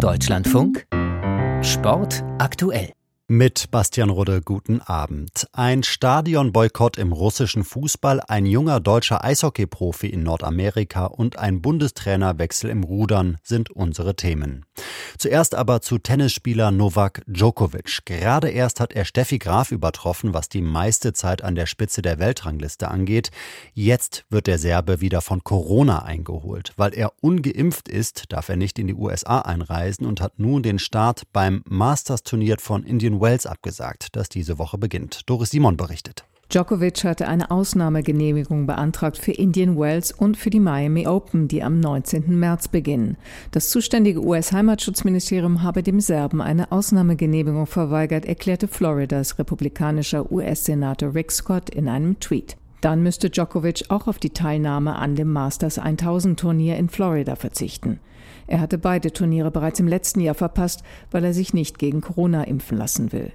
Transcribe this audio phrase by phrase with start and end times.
[0.00, 0.86] Deutschlandfunk
[1.60, 2.92] Sport aktuell.
[3.28, 5.46] Mit Bastian Rudde, guten Abend.
[5.52, 12.82] Ein Stadionboykott im russischen Fußball, ein junger deutscher Eishockeyprofi in Nordamerika und ein Bundestrainerwechsel im
[12.82, 14.64] Rudern sind unsere Themen.
[15.18, 18.04] Zuerst aber zu Tennisspieler Novak Djokovic.
[18.04, 22.18] Gerade erst hat er Steffi Graf übertroffen, was die meiste Zeit an der Spitze der
[22.18, 23.30] Weltrangliste angeht.
[23.74, 26.72] Jetzt wird der Serbe wieder von Corona eingeholt.
[26.76, 30.78] Weil er ungeimpft ist, darf er nicht in die USA einreisen und hat nun den
[30.78, 35.28] Start beim Masters-Turnier von Indian Wales abgesagt, das diese Woche beginnt.
[35.28, 36.24] Doris Simon berichtet.
[36.50, 41.78] Djokovic hatte eine Ausnahmegenehmigung beantragt für Indian Wells und für die Miami Open, die am
[41.78, 42.36] 19.
[42.36, 43.16] März beginnen.
[43.52, 51.70] Das zuständige US-Heimatschutzministerium habe dem Serben eine Ausnahmegenehmigung verweigert, erklärte Floridas republikanischer US-Senator Rick Scott
[51.70, 52.56] in einem Tweet.
[52.80, 58.00] Dann müsste Djokovic auch auf die Teilnahme an dem Masters 1000 Turnier in Florida verzichten.
[58.48, 60.82] Er hatte beide Turniere bereits im letzten Jahr verpasst,
[61.12, 63.30] weil er sich nicht gegen Corona impfen lassen will.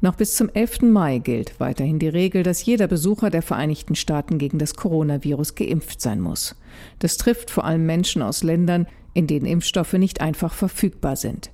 [0.00, 0.82] Noch bis zum 11.
[0.82, 6.00] Mai gilt weiterhin die Regel, dass jeder Besucher der Vereinigten Staaten gegen das Coronavirus geimpft
[6.00, 6.56] sein muss.
[6.98, 11.50] Das trifft vor allem Menschen aus Ländern, in denen Impfstoffe nicht einfach verfügbar sind.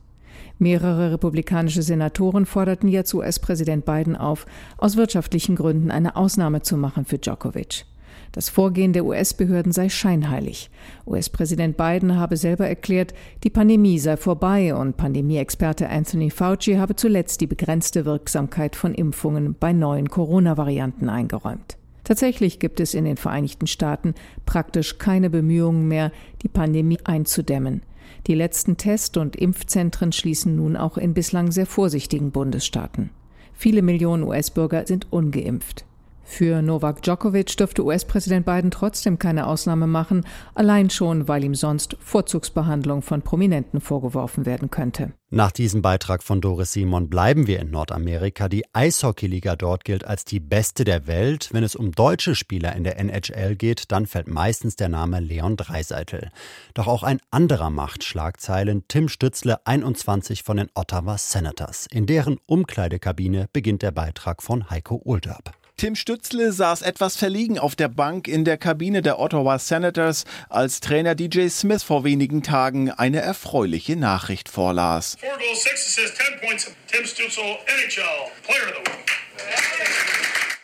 [0.59, 7.05] Mehrere republikanische Senatoren forderten jetzt US-Präsident Biden auf, aus wirtschaftlichen Gründen eine Ausnahme zu machen
[7.07, 7.87] für Djokovic.
[8.33, 10.71] Das Vorgehen der US-Behörden sei scheinheilig.
[11.07, 17.41] US-Präsident Biden habe selber erklärt, die Pandemie sei vorbei und Pandemieexperte Anthony Fauci habe zuletzt
[17.41, 21.77] die begrenzte Wirksamkeit von Impfungen bei neuen Corona-Varianten eingeräumt.
[22.05, 24.15] Tatsächlich gibt es in den Vereinigten Staaten
[24.47, 27.83] praktisch keine Bemühungen mehr, die Pandemie einzudämmen.
[28.27, 33.11] Die letzten Test- und Impfzentren schließen nun auch in bislang sehr vorsichtigen Bundesstaaten.
[33.53, 35.85] Viele Millionen US-Bürger sind ungeimpft.
[36.31, 41.97] Für Novak Djokovic dürfte US-Präsident Biden trotzdem keine Ausnahme machen, allein schon, weil ihm sonst
[41.99, 45.13] Vorzugsbehandlung von Prominenten vorgeworfen werden könnte.
[45.31, 48.49] Nach diesem Beitrag von Doris Simon bleiben wir in Nordamerika.
[48.49, 51.49] Die Eishockeyliga dort gilt als die beste der Welt.
[51.53, 55.57] Wenn es um deutsche Spieler in der NHL geht, dann fällt meistens der Name Leon
[55.57, 56.31] Dreiseitel.
[56.75, 58.85] Doch auch ein anderer macht Schlagzeilen.
[58.87, 61.87] Tim Stützle, 21 von den Ottawa Senators.
[61.91, 65.60] In deren Umkleidekabine beginnt der Beitrag von Heiko Ulderb.
[65.81, 70.81] Tim Stützle saß etwas verlegen auf der Bank in der Kabine der Ottawa Senators, als
[70.81, 75.17] Trainer DJ Smith vor wenigen Tagen eine erfreuliche Nachricht vorlas.
[75.19, 76.71] Four goals, six assists, 10 points.
[76.87, 78.03] Tim Stützle, NHL
[78.43, 79.00] Player of the Week.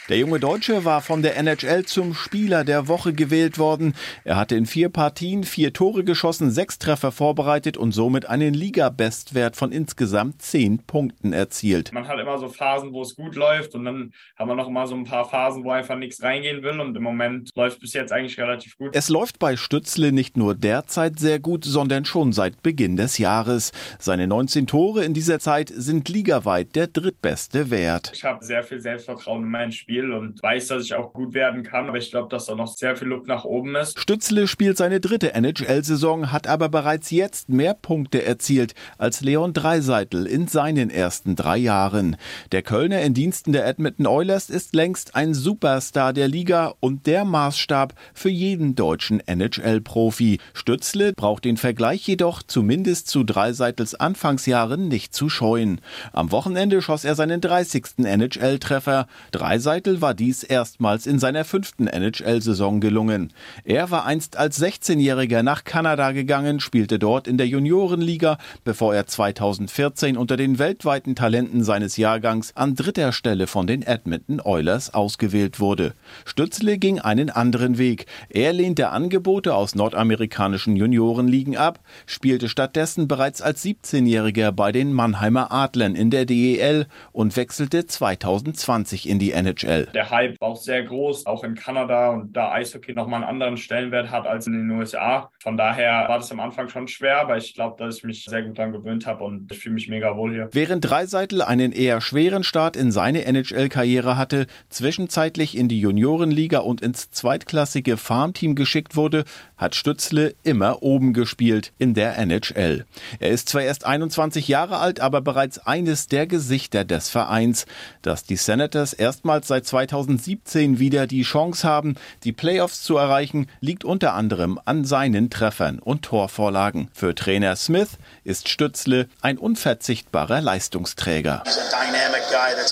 [0.09, 3.95] Der junge Deutsche war von der NHL zum Spieler der Woche gewählt worden.
[4.23, 9.57] Er hatte in vier Partien vier Tore geschossen, sechs Treffer vorbereitet und somit einen Liga-Bestwert
[9.57, 11.93] von insgesamt zehn Punkten erzielt.
[11.93, 14.87] Man hat immer so Phasen, wo es gut läuft und dann haben wir noch mal
[14.87, 17.93] so ein paar Phasen, wo einfach nichts reingehen will und im Moment läuft es bis
[17.95, 18.91] jetzt eigentlich relativ gut.
[18.95, 23.73] Es läuft bei Stützle nicht nur derzeit sehr gut, sondern schon seit Beginn des Jahres.
[23.99, 28.13] Seine 19 Tore in dieser Zeit sind ligaweit der drittbeste Wert.
[28.15, 31.35] Ich habe sehr viel Selbstvertrauen in mein Spiel Spiel und weiß, dass ich auch gut
[31.35, 31.89] werden kann.
[31.89, 33.99] Aber ich glaube, dass da noch sehr viel Luft nach oben ist.
[33.99, 40.27] Stützle spielt seine dritte NHL-Saison, hat aber bereits jetzt mehr Punkte erzielt als Leon Dreiseitel
[40.27, 42.17] in seinen ersten drei Jahren.
[42.53, 47.25] Der Kölner in Diensten der Edmonton Oilers ist längst ein Superstar der Liga und der
[47.25, 50.39] Maßstab für jeden deutschen NHL-Profi.
[50.53, 55.81] Stützle braucht den Vergleich jedoch zumindest zu Dreiseitels Anfangsjahren nicht zu scheuen.
[56.13, 57.99] Am Wochenende schoss er seinen 30.
[57.99, 59.07] NHL-Treffer.
[59.31, 63.33] Dreiseitel Titel war dies erstmals in seiner fünften NHL-Saison gelungen.
[63.63, 69.07] Er war einst als 16-Jähriger nach Kanada gegangen, spielte dort in der Juniorenliga, bevor er
[69.07, 75.61] 2014 unter den weltweiten Talenten seines Jahrgangs an dritter Stelle von den Edmonton Oilers ausgewählt
[75.61, 75.95] wurde.
[76.25, 78.07] Stützle ging einen anderen Weg.
[78.29, 85.53] Er lehnte Angebote aus nordamerikanischen Juniorenligen ab, spielte stattdessen bereits als 17-Jähriger bei den Mannheimer
[85.53, 89.93] Adlern in der DEL und wechselte 2020 in die NHL aktuell?
[89.93, 93.57] Der Hype war auch sehr groß, auch in Kanada und da Eishockey nochmal einen anderen
[93.57, 95.31] Stellenwert hat als in den USA.
[95.41, 98.43] Von daher war das am Anfang schon schwer, aber ich glaube, dass ich mich sehr
[98.43, 100.49] gut daran gewöhnt habe und ich fühle mich mega wohl hier.
[100.53, 106.81] Während Dreiseitel einen eher schweren Start in seine NHL-Karriere hatte, zwischenzeitlich in die Juniorenliga und
[106.81, 109.25] ins zweitklassige Farmteam geschickt wurde,
[109.57, 112.85] hat Stützle immer oben gespielt in der NHL.
[113.19, 117.67] Er ist zwar erst 21 Jahre alt, aber bereits eines der Gesichter des Vereins.
[118.03, 123.85] Dass die Senators erstmals seit 2017 wieder die Chance haben, die Playoffs zu erreichen, liegt
[123.85, 126.89] unter anderem an seinen Treffern und Torvorlagen.
[126.93, 131.43] Für Trainer Smith ist Stützle ein unverzichtbarer Leistungsträger.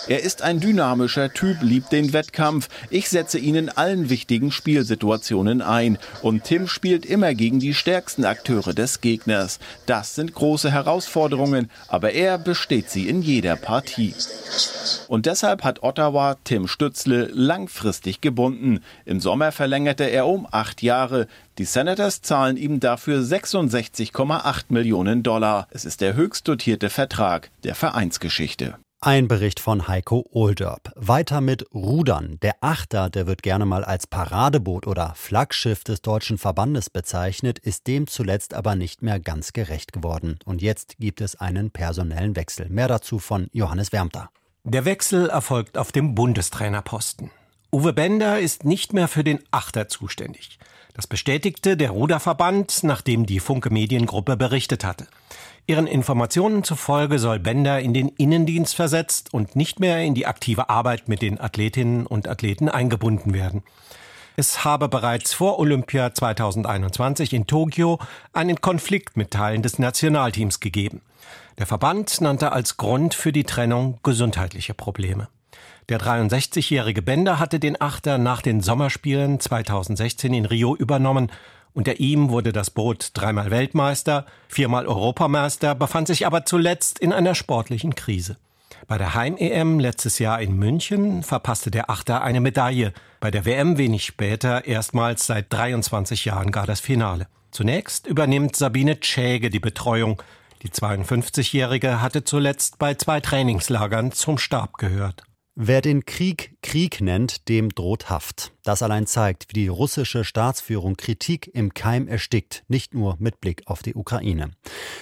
[0.08, 2.68] Er ist ein dynamischer Typ, liebt den Wettkampf.
[2.90, 5.98] Ich setze ihn in allen wichtigen Spielsituationen ein.
[6.22, 9.58] Und Tim spielt immer gegen die stärksten Akteure des Gegners.
[9.86, 14.14] Das sind große Herausforderungen, aber er besteht sie in jeder Partie.
[15.08, 16.83] Und deshalb hat Ottawa Tim Stützle
[17.32, 18.80] langfristig gebunden.
[19.04, 21.26] Im Sommer verlängerte er um acht Jahre.
[21.58, 25.68] Die Senators zahlen ihm dafür 66,8 Millionen Dollar.
[25.70, 28.76] Es ist der höchst dotierte Vertrag der Vereinsgeschichte.
[29.06, 30.90] Ein Bericht von Heiko Oldorp.
[30.96, 32.38] Weiter mit Rudern.
[32.40, 37.86] Der Achter, der wird gerne mal als Paradeboot oder Flaggschiff des deutschen Verbandes bezeichnet, ist
[37.86, 40.38] dem zuletzt aber nicht mehr ganz gerecht geworden.
[40.46, 42.70] Und jetzt gibt es einen personellen Wechsel.
[42.70, 44.30] Mehr dazu von Johannes Wärmter.
[44.66, 47.30] Der Wechsel erfolgt auf dem Bundestrainerposten.
[47.70, 50.58] Uwe Bender ist nicht mehr für den Achter zuständig.
[50.94, 55.06] Das bestätigte der Ruderverband, nachdem die Funke Mediengruppe berichtet hatte.
[55.66, 60.70] Ihren Informationen zufolge soll Bender in den Innendienst versetzt und nicht mehr in die aktive
[60.70, 63.64] Arbeit mit den Athletinnen und Athleten eingebunden werden.
[64.36, 68.00] Es habe bereits vor Olympia 2021 in Tokio
[68.32, 71.02] einen Konflikt mit Teilen des Nationalteams gegeben.
[71.58, 75.28] Der Verband nannte als Grund für die Trennung gesundheitliche Probleme.
[75.88, 81.30] Der 63-jährige Bender hatte den Achter nach den Sommerspielen 2016 in Rio übernommen.
[81.72, 87.36] Unter ihm wurde das Boot dreimal Weltmeister, viermal Europameister, befand sich aber zuletzt in einer
[87.36, 88.36] sportlichen Krise.
[88.86, 93.78] Bei der Heim-EM letztes Jahr in München verpasste der Achter eine Medaille, bei der WM
[93.78, 97.26] wenig später erstmals seit 23 Jahren gar das Finale.
[97.50, 100.22] Zunächst übernimmt Sabine Tschäge die Betreuung.
[100.62, 105.24] Die 52-Jährige hatte zuletzt bei zwei Trainingslagern zum Stab gehört.
[105.56, 108.50] Wer den Krieg Krieg nennt, dem droht Haft.
[108.64, 113.62] Das allein zeigt, wie die russische Staatsführung Kritik im Keim erstickt, nicht nur mit Blick
[113.66, 114.50] auf die Ukraine.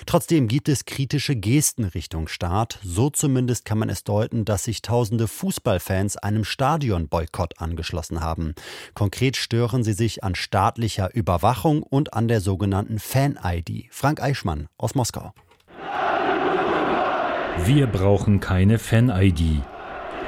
[0.07, 2.79] Trotzdem gibt es kritische Gesten Richtung Staat.
[2.83, 8.55] So zumindest kann man es deuten, dass sich tausende Fußballfans einem Stadionboykott angeschlossen haben.
[8.95, 13.87] Konkret stören sie sich an staatlicher Überwachung und an der sogenannten Fan-ID.
[13.91, 15.33] Frank Eichmann aus Moskau.
[17.65, 19.63] Wir brauchen keine Fan-ID.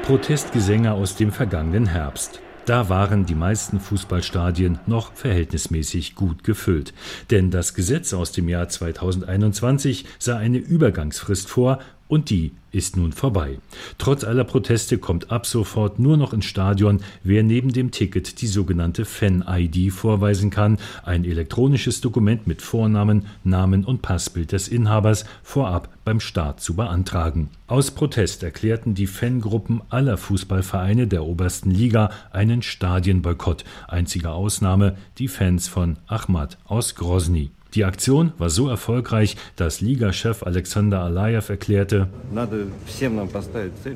[0.02, 2.40] Protestgesänge aus dem vergangenen Herbst.
[2.66, 6.94] Da waren die meisten Fußballstadien noch verhältnismäßig gut gefüllt.
[7.30, 13.12] Denn das Gesetz aus dem Jahr 2021 sah eine Übergangsfrist vor, und die ist nun
[13.12, 13.58] vorbei.
[13.98, 18.46] Trotz aller Proteste kommt ab sofort nur noch ins Stadion, wer neben dem Ticket die
[18.46, 25.88] sogenannte Fan-ID vorweisen kann, ein elektronisches Dokument mit Vornamen, Namen und Passbild des Inhabers vorab
[26.04, 27.50] beim Start zu beantragen.
[27.68, 33.64] Aus Protest erklärten die Fangruppen aller Fußballvereine der obersten Liga einen Stadienboykott.
[33.88, 37.50] Einzige Ausnahme die Fans von Ahmad aus Grozny.
[37.74, 42.08] Die Aktion war so erfolgreich, dass Ligachef Alexander Alayev erklärte,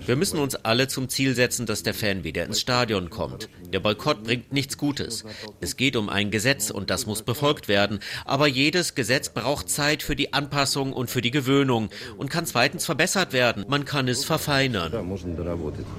[0.06, 3.48] wir müssen uns alle zum Ziel setzen, dass der Fan wieder ins Stadion kommt.
[3.72, 5.24] Der Boykott bringt nichts Gutes.
[5.60, 8.00] Es geht um ein Gesetz und das muss befolgt werden.
[8.24, 12.84] Aber jedes Gesetz braucht Zeit für die Anpassung und für die Gewöhnung und kann zweitens
[12.86, 13.64] verbessert werden.
[13.68, 14.92] Man kann es verfeinern.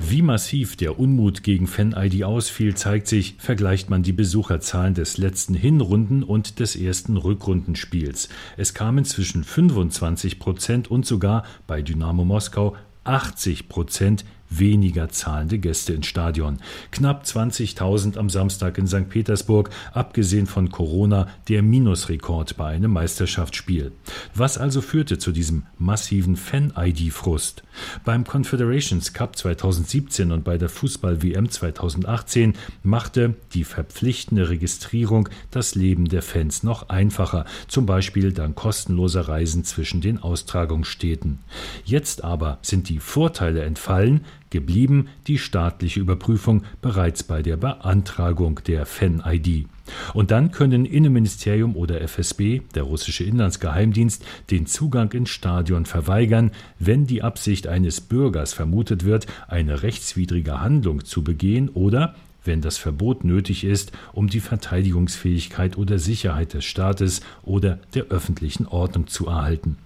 [0.01, 5.53] Wie massiv der Unmut gegen Fan-ID ausfiel, zeigt sich, vergleicht man die Besucherzahlen des letzten
[5.53, 8.29] Hinrunden und des ersten Rückrunden Spiels.
[8.57, 15.93] Es kamen zwischen 25 Prozent und sogar bei Dynamo Moskau 80 Prozent weniger zahlende Gäste
[15.93, 16.59] ins Stadion.
[16.91, 19.09] Knapp 20.000 am Samstag in St.
[19.09, 23.91] Petersburg, abgesehen von Corona der Minusrekord bei einem Meisterschaftsspiel.
[24.35, 27.63] Was also führte zu diesem massiven Fan-ID-Frust?
[28.03, 36.09] Beim Confederations Cup 2017 und bei der Fußball-WM 2018 machte die verpflichtende Registrierung das Leben
[36.09, 41.39] der Fans noch einfacher, zum Beispiel dank kostenloser Reisen zwischen den Austragungsstädten.
[41.85, 48.85] Jetzt aber sind die Vorteile entfallen, geblieben die staatliche Überprüfung bereits bei der Beantragung der
[48.85, 49.67] Fan-ID.
[50.13, 57.07] Und dann können Innenministerium oder FSB, der russische Inlandsgeheimdienst, den Zugang ins Stadion verweigern, wenn
[57.07, 62.15] die Absicht eines Bürgers vermutet wird, eine rechtswidrige Handlung zu begehen oder
[62.45, 68.65] wenn das Verbot nötig ist, um die Verteidigungsfähigkeit oder Sicherheit des Staates oder der öffentlichen
[68.65, 69.77] Ordnung zu erhalten.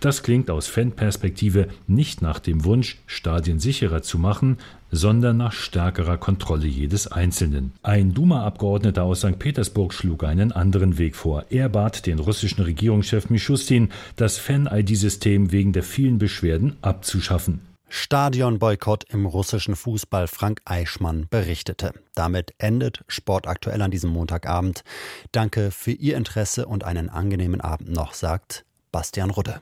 [0.00, 4.58] Das klingt aus Fanperspektive nicht nach dem Wunsch, Stadien sicherer zu machen,
[4.90, 7.72] sondern nach stärkerer Kontrolle jedes Einzelnen.
[7.82, 9.38] Ein Duma-Abgeordneter aus St.
[9.38, 11.44] Petersburg schlug einen anderen Weg vor.
[11.50, 17.60] Er bat den russischen Regierungschef Mischustin, das Fan-ID-System wegen der vielen Beschwerden abzuschaffen.
[17.88, 20.26] Stadionboykott im russischen Fußball.
[20.26, 21.92] Frank Eichmann berichtete.
[22.14, 24.82] Damit endet Sport aktuell an diesem Montagabend.
[25.30, 28.65] Danke für Ihr Interesse und einen angenehmen Abend noch, sagt
[28.96, 29.60] Bastian Rudde.